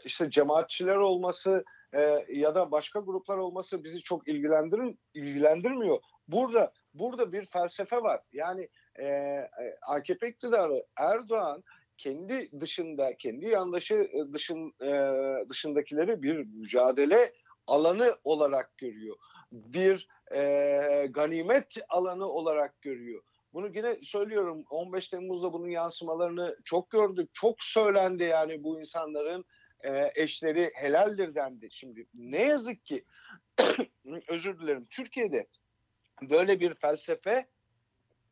işte 0.04 0.30
cemaatçiler 0.30 0.96
olması 0.96 1.64
e, 1.96 2.26
ya 2.28 2.54
da 2.54 2.70
başka 2.70 3.00
gruplar 3.00 3.36
olması 3.36 3.84
bizi 3.84 4.02
çok 4.02 4.28
ilgilendirir 4.28 4.94
ilgilendirmiyor. 5.14 5.98
Burada 6.28 6.72
burada 6.94 7.32
bir 7.32 7.46
felsefe 7.46 7.96
var. 7.96 8.20
Yani 8.32 8.68
e, 8.96 9.04
e, 9.04 9.50
AKP 9.82 10.28
iktidarı 10.28 10.86
Erdoğan 10.96 11.62
kendi 11.98 12.60
dışında, 12.60 13.16
kendi 13.16 13.46
yandaşı 13.46 13.94
e, 13.94 14.32
dışın 14.32 14.72
e, 14.82 14.90
dışındakileri 15.50 16.22
bir 16.22 16.36
mücadele 16.36 17.32
alanı 17.66 18.16
olarak 18.24 18.78
görüyor. 18.78 19.16
Bir 19.52 20.08
e, 20.34 21.06
ganimet 21.10 21.76
alanı 21.88 22.26
olarak 22.26 22.82
görüyor. 22.82 23.22
Bunu 23.52 23.68
yine 23.74 23.98
söylüyorum 24.02 24.64
15 24.70 25.08
Temmuz'da 25.08 25.52
bunun 25.52 25.68
yansımalarını 25.68 26.56
çok 26.64 26.90
gördük. 26.90 27.30
Çok 27.32 27.56
söylendi 27.60 28.22
yani 28.22 28.64
bu 28.64 28.80
insanların 28.80 29.44
e, 29.86 30.12
eşleri 30.14 30.70
helaldir 30.74 31.34
dendi. 31.34 31.68
Şimdi 31.70 32.06
ne 32.14 32.42
yazık 32.42 32.84
ki 32.84 33.04
özür 34.28 34.60
dilerim 34.60 34.86
Türkiye'de 34.90 35.46
böyle 36.22 36.60
bir 36.60 36.74
felsefe 36.74 37.46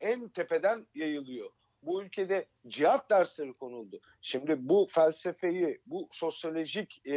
en 0.00 0.28
tepeden 0.28 0.86
yayılıyor. 0.94 1.50
Bu 1.82 2.02
ülkede 2.02 2.46
cihat 2.66 3.10
dersleri 3.10 3.52
konuldu. 3.52 4.00
Şimdi 4.22 4.56
bu 4.58 4.88
felsefeyi, 4.90 5.80
bu 5.86 6.08
sosyolojik 6.12 7.06
e, 7.06 7.16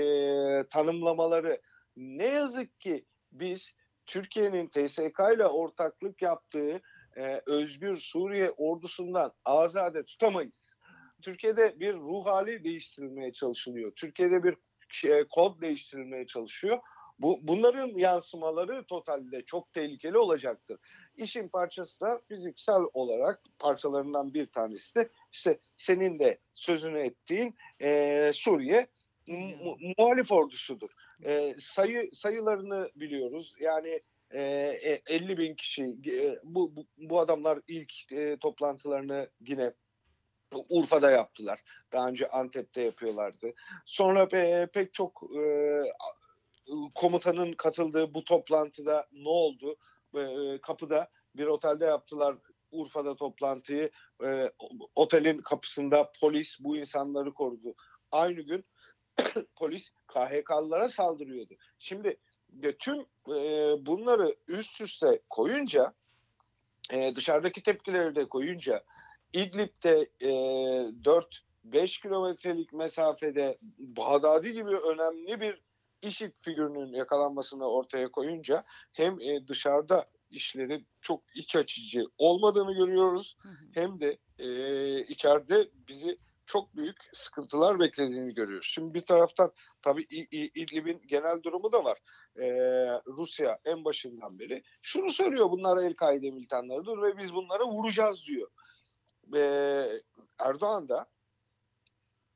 tanımlamaları 0.70 1.62
ne 1.98 2.26
yazık 2.26 2.82
ki 2.82 3.06
biz 3.32 3.74
Türkiye'nin 4.06 4.68
TSK 4.68 5.20
ile 5.36 5.46
ortaklık 5.46 6.22
yaptığı 6.22 6.82
e, 7.18 7.42
Özgür 7.46 7.98
Suriye 7.98 8.52
ordusundan 8.52 9.34
azade 9.46 10.06
tutamayız. 10.06 10.78
Türkiye'de 11.22 11.80
bir 11.80 11.94
ruh 11.94 12.26
hali 12.26 12.64
değiştirilmeye 12.64 13.34
çalışılıyor. 13.34 13.92
Türkiye'de 13.96 14.44
bir 14.44 14.56
şey, 14.90 15.24
kod 15.24 15.62
değiştirilmeye 15.62 16.28
çalışıyor. 16.28 16.80
Bu 17.20 17.40
bunların 17.42 17.88
yansımaları 17.98 18.84
totalde 18.86 19.46
çok 19.46 19.74
tehlikeli 19.74 20.18
olacaktır. 20.18 20.80
İşin 21.18 21.48
parçası 21.48 22.02
da 22.02 22.22
fiziksel 22.28 22.82
olarak 22.94 23.44
parçalarından 23.60 24.34
bir 24.34 24.46
tanesi 24.48 24.96
de 24.96 25.10
işte 25.32 25.60
senin 25.76 26.20
de 26.20 26.38
sözünü 26.54 27.00
ettiğin 27.00 27.56
e, 27.82 28.32
Suriye 28.34 28.88
mu- 29.28 29.78
muhalif 29.98 30.32
ordusudur. 30.32 30.90
E, 31.24 31.56
sayı 31.60 32.10
sayılarını 32.14 32.92
biliyoruz. 32.96 33.54
Yani 33.60 34.02
e, 34.32 34.42
e, 34.84 35.02
50 35.08 35.38
bin 35.38 35.56
kişi 35.56 35.84
e, 36.08 36.40
bu, 36.44 36.76
bu 36.76 36.86
bu 36.98 37.20
adamlar 37.20 37.60
ilk 37.68 38.12
e, 38.12 38.38
toplantılarını 38.38 39.30
yine 39.40 39.74
Urfa'da 40.70 41.12
yaptılar. 41.12 41.64
Daha 41.94 42.08
önce 42.08 42.28
Antep'te 42.28 42.82
yapıyorlardı. 42.82 43.54
Sonra 43.86 44.24
pe- 44.24 44.68
pek 44.68 44.94
çok 44.94 45.24
e, 45.40 45.44
komutanın 46.96 47.54
katıldığı 47.54 48.14
bu 48.14 48.24
toplantıda 48.24 49.08
ne 49.12 49.30
oldu? 49.30 49.76
E, 50.16 50.58
kapıda 50.62 51.10
bir 51.36 51.46
otelde 51.46 51.86
yaptılar 51.86 52.36
Urfa'da 52.72 53.16
toplantıyı. 53.16 53.92
E, 54.24 54.52
otelin 54.96 55.38
kapısında 55.38 56.12
polis 56.22 56.58
bu 56.60 56.78
insanları 56.78 57.34
korudu. 57.34 57.76
Aynı 58.12 58.42
gün 58.42 58.66
polis 59.56 59.90
KHK'lılara 60.08 60.90
saldırıyordu. 60.90 61.54
Şimdi 61.80 62.18
e, 62.64 62.78
tüm 62.78 63.00
e, 63.28 63.36
bunları 63.86 64.36
üst 64.48 64.82
üste 64.82 65.22
koyunca 65.30 65.94
e, 66.92 67.16
dışarıdaki 67.16 67.64
tepkileri 67.64 68.16
de 68.16 68.30
koyunca 68.30 68.84
İdlib'de 69.38 70.10
e, 70.20 70.30
4-5 71.66 72.02
kilometrelik 72.02 72.74
mesafede 72.74 73.58
Bağdadi 73.78 74.54
gibi 74.54 74.76
önemli 74.76 75.42
bir 75.42 75.62
IŞİD 76.02 76.32
figürünün 76.36 76.94
yakalanmasını 76.94 77.70
ortaya 77.70 78.12
koyunca 78.12 78.64
hem 78.94 79.22
e, 79.22 79.48
dışarıda 79.48 80.06
işlerin 80.30 80.88
çok 81.02 81.24
iç 81.36 81.56
açıcı 81.56 82.06
olmadığını 82.18 82.74
görüyoruz 82.74 83.38
Hı 83.42 83.50
hı. 83.50 83.54
hem 83.74 84.00
de 84.00 84.18
e, 84.40 84.48
içeride 85.02 85.70
bizi 85.88 86.18
çok 86.46 86.76
büyük 86.76 86.98
sıkıntılar 87.14 87.80
beklediğini 87.80 88.34
görüyoruz. 88.34 88.68
Şimdi 88.72 88.94
bir 88.94 89.06
taraftan 89.06 89.52
tabii 89.82 90.06
İdlib'in 90.56 91.02
genel 91.08 91.44
durumu 91.44 91.72
da 91.72 91.84
var. 91.84 91.98
Ee, 92.40 93.02
Rusya 93.08 93.58
en 93.66 93.86
başından 93.86 94.40
beri 94.40 94.64
şunu 94.82 95.12
söylüyor 95.12 95.52
bunlar 95.52 95.78
El-Kaide 95.78 96.32
militanlarıdır 96.32 97.02
ve 97.02 97.18
biz 97.18 97.34
bunlara 97.34 97.66
vuracağız 97.66 98.26
diyor. 98.28 98.48
Ee, 99.36 100.02
Erdoğan 100.40 100.90
da 100.90 101.08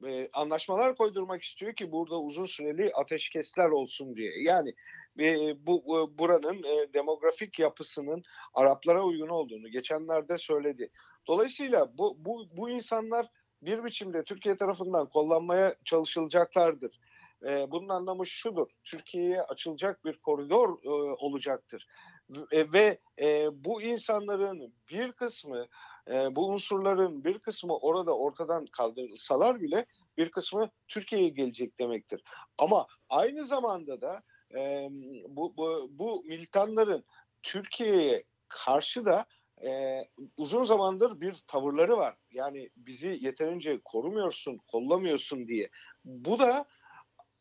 e, 0.07 0.29
anlaşmalar 0.33 0.95
koydurmak 0.95 1.43
istiyor 1.43 1.74
ki 1.74 1.91
burada 1.91 2.21
uzun 2.21 2.45
süreli 2.45 2.91
ateşkesler 2.93 3.69
olsun 3.69 4.15
diye. 4.15 4.43
Yani 4.43 4.74
e, 5.19 5.53
bu 5.67 5.83
bu- 5.86 6.17
buranın 6.17 6.63
e, 6.63 6.93
demografik 6.93 7.60
yapısının 7.60 8.24
Araplara 8.53 9.03
uygun 9.03 9.29
olduğunu 9.29 9.67
geçenlerde 9.69 10.38
söyledi. 10.38 10.91
Dolayısıyla 11.27 11.98
bu 11.98 12.15
bu 12.19 12.48
bu 12.57 12.69
insanlar 12.69 13.27
bir 13.62 13.83
biçimde 13.83 14.24
Türkiye 14.24 14.57
tarafından 14.57 15.10
kullanmaya 15.10 15.75
çalışılacaklardır. 15.86 17.00
E, 17.48 17.71
bunun 17.71 17.89
anlamı 17.89 18.27
şudur. 18.27 18.67
Türkiye'ye 18.83 19.41
açılacak 19.41 20.05
bir 20.05 20.17
koridor 20.17 20.83
e, 20.83 20.89
olacaktır. 21.19 21.88
E, 22.51 22.71
ve 22.73 23.00
e, 23.21 23.47
bu 23.65 23.81
insanların 23.81 24.73
bir 24.89 25.11
kısmı, 25.11 25.67
e, 26.11 26.35
bu 26.35 26.47
unsurların 26.47 27.23
bir 27.23 27.39
kısmı 27.39 27.77
orada 27.77 28.17
ortadan 28.17 28.65
kaldırılsalar 28.65 29.61
bile 29.61 29.85
bir 30.17 30.31
kısmı 30.31 30.69
Türkiye'ye 30.88 31.29
gelecek 31.29 31.79
demektir. 31.79 32.21
Ama 32.57 32.88
aynı 33.09 33.45
zamanda 33.45 34.01
da 34.01 34.23
e, 34.55 34.88
bu, 35.27 35.57
bu, 35.57 35.89
bu 35.91 36.23
militanların 36.23 37.03
Türkiye'ye 37.43 38.23
karşı 38.47 39.05
da 39.05 39.25
e, 39.65 40.01
uzun 40.37 40.63
zamandır 40.63 41.22
bir 41.22 41.35
tavırları 41.48 41.98
var. 41.98 42.15
Yani 42.31 42.70
bizi 42.75 43.20
yeterince 43.22 43.79
korumuyorsun, 43.85 44.57
kollamıyorsun 44.57 45.48
diye. 45.48 45.70
Bu 46.05 46.39
da 46.39 46.65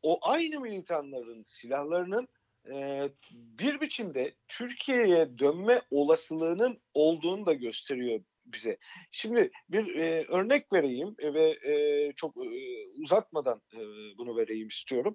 o 0.03 0.19
aynı 0.23 0.61
militanların 0.61 1.45
silahlarının 1.47 2.29
e, 2.69 3.09
bir 3.33 3.81
biçimde 3.81 4.35
Türkiye'ye 4.49 5.39
dönme 5.39 5.83
olasılığının 5.91 6.83
olduğunu 6.95 7.47
da 7.47 7.53
gösteriyor 7.53 8.21
bize. 8.47 8.79
Şimdi 9.11 9.51
bir 9.69 9.95
e, 9.95 10.25
örnek 10.29 10.73
vereyim 10.73 11.15
ve 11.19 11.51
e, 11.51 12.13
çok 12.13 12.37
e, 12.37 12.49
uzatmadan 12.95 13.63
e, 13.73 13.79
bunu 14.19 14.37
vereyim 14.37 14.69
istiyorum. 14.69 15.15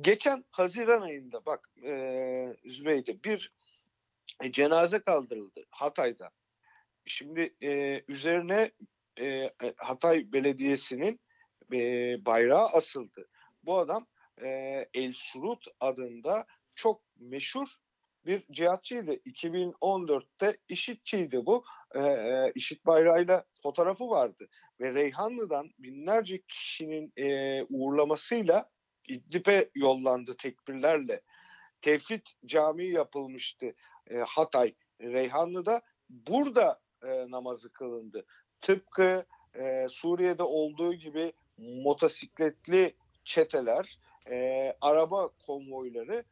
Geçen 0.00 0.44
Haziran 0.50 1.02
ayında 1.02 1.46
bak 1.46 1.68
e, 1.84 2.56
Zübeyde 2.64 3.24
bir 3.24 3.52
e, 4.42 4.52
cenaze 4.52 4.98
kaldırıldı 4.98 5.64
Hatay'da. 5.70 6.30
Şimdi 7.06 7.54
e, 7.62 8.02
üzerine 8.08 8.70
e, 9.20 9.50
Hatay 9.76 10.32
Belediyesi'nin 10.32 11.20
e, 11.72 11.78
bayrağı 12.26 12.66
asıldı. 12.66 13.28
Bu 13.62 13.78
adam 13.78 14.06
e, 14.42 14.48
El 14.94 15.12
Surut 15.16 15.66
adında 15.80 16.46
çok 16.74 17.02
meşhur 17.16 17.68
bir 18.26 18.42
cihatçıydı. 18.50 19.14
2014'te 19.14 20.56
IŞİD'çiydi 20.68 21.46
bu. 21.46 21.64
E, 21.94 22.00
e, 22.00 22.52
IŞİD 22.54 22.86
bayrağıyla 22.86 23.44
fotoğrafı 23.62 24.10
vardı. 24.10 24.48
Ve 24.80 24.94
Reyhanlı'dan 24.94 25.70
binlerce 25.78 26.42
kişinin 26.48 27.12
e, 27.16 27.62
uğurlamasıyla 27.62 28.70
İdlib'e 29.08 29.70
yollandı 29.74 30.36
tekbirlerle. 30.36 31.20
Tevhid 31.80 32.26
Camii 32.46 32.90
yapılmıştı 32.90 33.74
e, 34.10 34.16
Hatay 34.18 34.74
Reyhanlı'da. 35.00 35.82
Burada 36.10 36.80
e, 37.02 37.30
namazı 37.30 37.72
kılındı. 37.72 38.26
Tıpkı 38.60 39.24
e, 39.54 39.86
Suriye'de 39.90 40.42
olduğu 40.42 40.94
gibi 40.94 41.32
motosikletli 41.58 42.96
çeteler, 43.24 43.98
e, 44.30 44.72
araba 44.80 45.28
konvoyları 45.46 46.24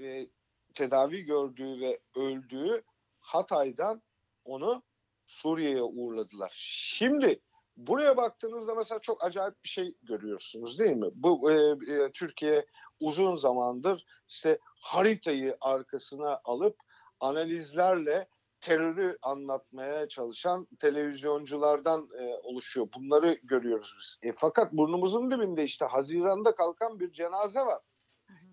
e, 0.00 0.26
tedavi 0.74 1.22
gördüğü 1.22 1.80
ve 1.80 1.98
öldüğü 2.16 2.82
Hatay'dan 3.20 4.02
onu 4.44 4.82
Suriye'ye 5.26 5.82
uğurladılar. 5.82 6.52
Şimdi 6.56 7.40
buraya 7.76 8.16
baktığınızda 8.16 8.74
mesela 8.74 9.00
çok 9.00 9.24
acayip 9.24 9.64
bir 9.64 9.68
şey 9.68 9.94
görüyorsunuz 10.02 10.78
değil 10.78 10.96
mi? 10.96 11.08
Bu 11.14 11.52
e, 11.52 11.54
e, 11.92 12.12
Türkiye 12.12 12.66
uzun 13.00 13.36
zamandır 13.36 14.04
işte 14.28 14.58
haritayı 14.80 15.56
arkasına 15.60 16.40
alıp 16.44 16.76
analizlerle 17.20 18.28
terörü 18.60 19.18
anlatmaya 19.22 20.08
çalışan 20.08 20.68
televizyonculardan 20.80 22.08
e, 22.18 22.22
oluşuyor. 22.42 22.88
Bunları 22.96 23.38
görüyoruz 23.42 23.94
biz. 23.98 24.30
E, 24.30 24.34
fakat 24.36 24.72
burnumuzun 24.72 25.30
dibinde 25.30 25.64
işte 25.64 25.84
Haziran'da 25.84 26.54
kalkan 26.54 27.00
bir 27.00 27.12
cenaze 27.12 27.60
var. 27.60 27.82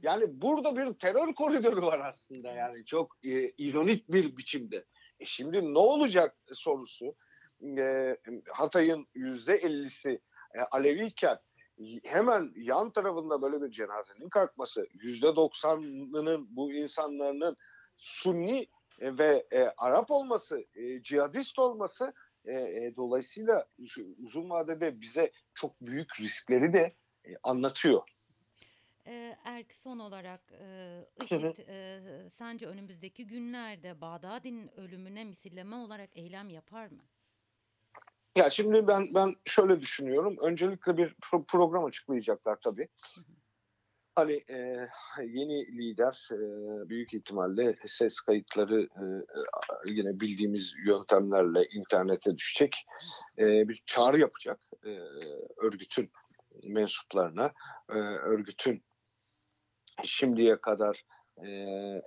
Yani 0.01 0.41
burada 0.41 0.77
bir 0.77 0.93
terör 0.93 1.33
koridoru 1.33 1.85
var 1.85 1.99
aslında 1.99 2.51
yani 2.51 2.85
çok 2.85 3.15
e, 3.23 3.49
ironik 3.49 4.11
bir 4.11 4.37
biçimde. 4.37 4.85
E 5.19 5.25
şimdi 5.25 5.73
ne 5.73 5.79
olacak 5.79 6.37
sorusu 6.53 7.15
e, 7.77 8.17
Hatay'ın 8.49 9.07
yüzde 9.15 9.55
ellisi 9.55 10.21
e, 10.55 10.59
Aleviyken 10.59 11.37
hemen 12.03 12.53
yan 12.55 12.91
tarafında 12.91 13.41
böyle 13.41 13.61
bir 13.61 13.71
cenazenin 13.71 14.29
kalkması 14.29 14.87
yüzde 14.93 15.35
doksanının 15.35 16.47
bu 16.49 16.73
insanların 16.73 17.57
Sunni 17.97 18.67
e, 18.99 19.17
ve 19.17 19.45
e, 19.51 19.59
Arap 19.77 20.11
olması, 20.11 20.65
e, 20.75 21.03
cihadist 21.03 21.59
olması 21.59 22.13
e, 22.45 22.53
e, 22.53 22.95
dolayısıyla 22.95 23.65
uz- 23.79 23.97
uzun 24.23 24.49
vadede 24.49 25.01
bize 25.01 25.31
çok 25.53 25.81
büyük 25.81 26.19
riskleri 26.19 26.73
de 26.73 26.95
e, 27.25 27.35
anlatıyor. 27.43 28.01
Ee, 29.07 29.37
Erk 29.43 29.73
son 29.73 29.99
olarak 29.99 30.41
e, 30.61 30.99
IŞİD 31.23 31.57
e, 31.67 31.99
sence 32.29 32.67
önümüzdeki 32.67 33.27
günlerde 33.27 34.01
Bağdadi'nin 34.01 34.79
ölümüne 34.79 35.23
misilleme 35.23 35.75
olarak 35.75 36.09
eylem 36.17 36.49
yapar 36.49 36.87
mı? 36.87 37.01
Ya 38.35 38.49
şimdi 38.49 38.87
ben 38.87 39.13
ben 39.13 39.35
şöyle 39.45 39.81
düşünüyorum. 39.81 40.37
Öncelikle 40.41 40.97
bir 40.97 41.09
pro- 41.09 41.45
program 41.45 41.85
açıklayacaklar 41.85 42.57
tabii. 42.63 42.87
Hani 44.15 44.43
e, 44.49 44.87
yeni 45.23 45.77
lider 45.77 46.29
e, 46.31 46.39
büyük 46.89 47.13
ihtimalle 47.13 47.75
ses 47.85 48.15
kayıtları 48.15 48.81
e, 48.81 49.03
yine 49.93 50.19
bildiğimiz 50.19 50.73
yöntemlerle 50.87 51.67
internete 51.73 52.37
düşecek. 52.37 52.73
E, 53.39 53.69
bir 53.69 53.83
çağrı 53.85 54.19
yapacak 54.19 54.59
e, 54.85 54.89
örgütün 55.57 56.11
mensuplarına, 56.63 57.53
e, 57.89 57.97
örgütün 57.99 58.83
şimdiye 60.03 60.61
kadar 60.61 61.03
e, 61.45 61.47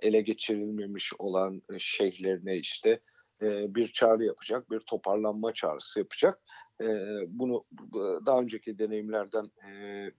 ele 0.01 0.21
geçirilmemiş 0.21 1.13
olan 1.19 1.61
şeyhlerine 1.79 2.57
işte 2.57 2.99
e, 3.41 3.75
bir 3.75 3.87
çağrı 3.91 4.23
yapacak, 4.23 4.71
bir 4.71 4.79
toparlanma 4.79 5.53
çağrısı 5.53 5.99
yapacak. 5.99 6.39
E, 6.81 6.87
bunu 7.27 7.65
bu- 7.71 8.21
daha 8.25 8.41
önceki 8.41 8.79
deneyimlerden 8.79 9.45
e, 9.67 9.71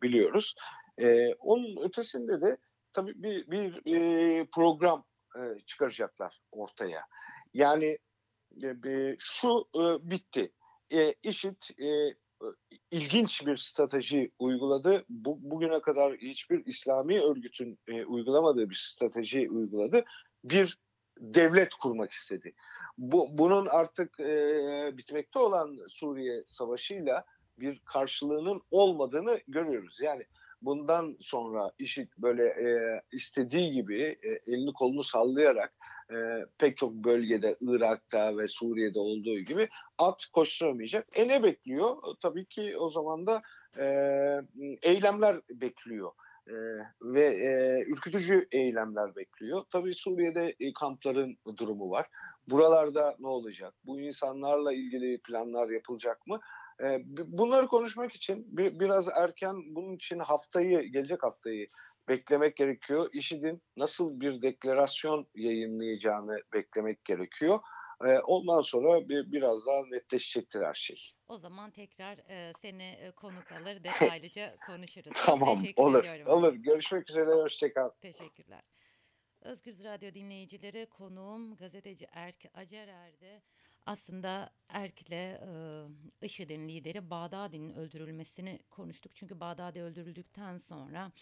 biliyoruz. 0.03 0.55
E, 1.01 1.35
onun 1.35 1.85
ötesinde 1.85 2.41
de 2.41 2.57
tabii 2.93 3.23
bir, 3.23 3.51
bir 3.51 3.95
e, 3.95 4.47
program 4.55 5.05
e, 5.37 5.41
çıkaracaklar 5.67 6.41
ortaya. 6.53 7.03
Yani 7.55 7.99
e, 8.63 9.17
şu 9.19 9.69
e, 9.77 10.11
bitti. 10.11 10.53
E, 10.93 11.15
IŞİD 11.23 11.63
e, 11.83 12.15
ilginç 12.91 13.47
bir 13.47 13.57
strateji 13.57 14.33
uyguladı. 14.39 15.05
Bu, 15.09 15.39
bugüne 15.51 15.81
kadar 15.81 16.15
hiçbir 16.15 16.67
İslami 16.67 17.21
örgütün 17.21 17.79
e, 17.89 18.05
uygulamadığı 18.05 18.71
bir 18.71 18.93
strateji 18.93 19.51
uyguladı. 19.51 20.05
Bir 20.45 20.79
devlet 21.19 21.75
kurmak 21.75 22.11
istedi. 22.11 22.55
Bu, 22.99 23.39
bunun 23.39 23.67
artık 23.67 24.21
e, 24.21 24.91
bitmekte 24.97 25.39
olan 25.39 25.79
Suriye 25.89 26.43
Savaşı'yla 26.47 27.25
bir 27.59 27.81
karşılığının 27.85 28.63
olmadığını 28.71 29.41
görüyoruz. 29.49 30.01
Yani 30.03 30.27
bundan 30.63 31.17
sonra 31.21 31.73
IŞİD 31.79 32.09
böyle 32.19 32.45
e, 32.45 33.01
istediği 33.13 33.73
gibi 33.73 34.19
e, 34.23 34.53
elini 34.53 34.73
kolunu 34.73 35.03
sallayarak 35.03 35.73
e, 36.11 36.17
pek 36.59 36.77
çok 36.77 36.93
bölgede 36.93 37.57
Irak'ta 37.61 38.39
ve 38.39 38.49
Suriye'de 38.49 38.99
olduğu 38.99 39.39
gibi 39.39 39.69
at 39.99 40.27
koşturamayacak. 40.33 41.07
E 41.13 41.29
ne 41.29 41.43
bekliyor? 41.43 41.97
Tabii 42.23 42.45
ki 42.45 42.77
o 42.79 42.89
zaman 42.89 43.27
da 43.27 43.43
e, 43.79 43.85
eylemler 44.83 45.41
bekliyor. 45.51 46.11
E, 46.49 46.55
ve 47.03 47.25
e, 47.25 47.85
ürkütücü 47.87 48.47
eylemler 48.53 49.17
bekliyor. 49.17 49.63
Tabii 49.71 49.95
Suriye'de 49.95 50.55
e, 50.61 50.73
kampların 50.73 51.39
durumu 51.57 51.91
var. 51.91 52.07
Buralarda 52.51 53.17
ne 53.19 53.29
olacak? 53.29 53.75
Bu 53.87 54.01
insanlarla 54.01 54.73
ilgili 54.73 55.19
planlar 55.19 55.69
yapılacak 55.69 56.27
mı? 56.27 56.41
E, 56.85 56.99
b- 57.05 57.39
bunları 57.39 57.67
konuşmak 57.67 58.13
için 58.13 58.47
bir, 58.57 58.81
biraz 58.81 59.09
erken 59.09 59.57
bunun 59.75 59.97
için 59.97 60.19
haftayı, 60.19 60.83
gelecek 60.83 61.23
haftayı 61.23 61.69
beklemek 62.09 62.57
gerekiyor. 62.57 63.11
IŞİD'in 63.13 63.63
nasıl 63.77 64.21
bir 64.21 64.43
deklarasyon 64.43 65.29
yayınlayacağını 65.35 66.39
beklemek 66.55 67.05
gerekiyor. 67.05 67.59
E, 68.07 68.19
ondan 68.19 68.61
sonra 68.61 69.09
bir, 69.09 69.33
biraz 69.33 69.67
daha 69.67 69.83
netleşecektir 69.91 70.63
her 70.63 70.75
şey. 70.75 71.13
O 71.29 71.39
zaman 71.39 71.71
tekrar 71.71 72.19
e, 72.19 72.53
seni 72.63 72.83
e, 72.83 73.11
konuk 73.11 73.53
alır 73.53 73.85
detaylıca 73.85 74.57
konuşuruz. 74.67 75.13
Tamam 75.15 75.55
teşekkür 75.55 75.83
olur 75.83 76.05
ediyorum. 76.05 76.33
olur. 76.33 76.55
Görüşmek 76.55 77.11
üzere. 77.11 77.31
Hoşçakal. 77.35 77.91
Teşekkürler. 78.01 78.63
Özgür 79.43 79.85
Radyo 79.85 80.15
dinleyicileri 80.15 80.87
konuğum 80.87 81.57
gazeteci 81.57 82.07
Erk 82.13 82.47
Acerer'de 82.55 83.43
aslında 83.87 84.51
Erk'le 84.69 85.13
e, 85.13 85.37
IŞİD'in 86.23 86.69
lideri 86.69 87.11
Bağdadi'nin 87.11 87.75
öldürülmesini 87.75 88.59
konuştuk. 88.71 89.13
Çünkü 89.15 89.41
Bağdadi 89.41 89.83
öldürüldükten 89.83 90.59
sonra 90.59 91.13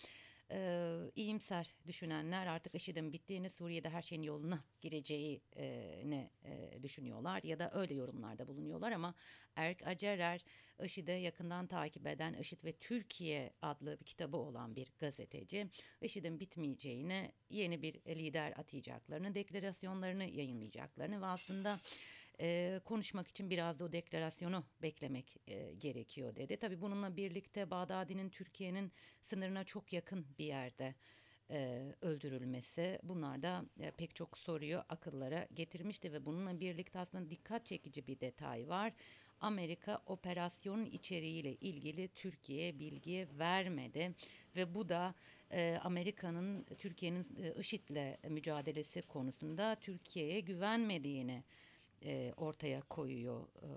e, 0.51 0.91
iyimser 1.17 1.75
düşünenler 1.87 2.47
artık 2.47 2.75
IŞİD'in 2.75 3.13
bittiğini, 3.13 3.51
Suriye'de 3.51 3.91
her 3.91 4.03
şeyin 4.03 4.23
yoluna 4.23 4.65
gireceğini 4.81 6.31
e, 6.45 6.83
düşünüyorlar 6.83 7.43
ya 7.43 7.59
da 7.59 7.71
öyle 7.75 7.95
yorumlarda 7.95 8.49
bulunuyorlar 8.49 8.93
ama 8.93 9.15
Erk 9.57 9.87
Acerer 9.87 10.45
IŞİD'e 10.85 11.13
yakından 11.13 11.67
takip 11.67 12.07
eden 12.07 12.35
IŞİD 12.35 12.65
ve 12.65 12.73
Türkiye 12.73 13.53
adlı 13.63 14.01
bir 14.01 14.05
kitabı 14.05 14.37
olan 14.37 14.77
bir 14.77 14.93
gazeteci. 14.99 15.69
IŞİD'in 16.03 16.41
bitmeyeceğini, 16.41 17.33
yeni 17.51 17.83
bir 17.83 17.95
lider 17.95 18.53
atayacaklarını, 18.57 19.35
deklarasyonlarını 19.35 20.25
yayınlayacaklarını 20.25 21.21
ve 21.23 21.27
aslında 21.27 21.81
e, 22.41 22.81
konuşmak 22.85 23.29
için 23.29 23.51
biraz 23.51 23.79
da 23.79 23.85
o 23.85 23.93
deklarasyonu 23.93 24.65
beklemek 24.83 25.37
e, 25.47 25.75
gerekiyor 25.75 26.37
dedi. 26.37 26.57
Tabii 26.57 26.81
bununla 26.81 27.17
birlikte 27.17 27.71
Bağdadi'nin 27.71 28.31
Türkiye'nin 28.31 28.93
sınırına 29.23 29.65
çok 29.65 29.93
yakın 29.93 30.27
bir 30.39 30.45
yerde 30.45 30.95
e, 31.51 31.87
öldürülmesi 32.03 32.99
bunlar 33.03 33.43
da 33.43 33.65
e, 33.81 33.91
pek 33.91 34.15
çok 34.17 34.39
soruyu 34.39 34.79
akıllara 34.89 35.49
getirmişti 35.55 36.13
ve 36.13 36.27
bununla 36.27 36.61
birlikte 36.61 36.99
aslında 36.99 37.31
dikkat 37.31 37.67
çekici 37.67 38.07
bir 38.07 38.21
detay 38.21 38.69
var. 38.69 38.93
Amerika 39.41 40.03
operasyonun 40.07 40.85
içeriğiyle 40.87 41.55
ilgili 41.55 42.09
Türkiye'ye 42.09 42.79
bilgi 42.79 43.29
vermedi 43.39 44.15
ve 44.57 44.75
bu 44.75 44.89
da 44.89 45.15
e, 45.53 45.79
Amerika'nın 45.83 46.65
Türkiye'nin 46.79 47.27
e, 47.43 47.61
IŞİD'le 47.61 48.31
mücadelesi 48.31 49.03
konusunda 49.03 49.77
Türkiye'ye 49.81 50.41
güvenmediğini 50.41 51.45
e, 52.05 52.33
ortaya 52.37 52.81
koyuyor 52.81 53.43
e, 53.63 53.69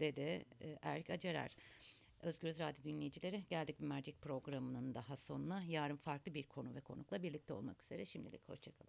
dedi 0.00 0.44
e, 0.60 0.78
Erk 0.82 1.10
Acerer. 1.10 1.56
Özgür 2.22 2.58
Radyo 2.58 2.84
dinleyicileri 2.84 3.44
geldik 3.50 3.80
bir 3.80 3.86
mercek 3.86 4.22
programının 4.22 4.94
daha 4.94 5.16
sonuna. 5.16 5.62
Yarın 5.62 5.96
farklı 5.96 6.34
bir 6.34 6.42
konu 6.42 6.74
ve 6.74 6.80
konukla 6.80 7.22
birlikte 7.22 7.52
olmak 7.52 7.82
üzere. 7.82 8.04
Şimdilik 8.04 8.48
hoşçakalın. 8.48 8.88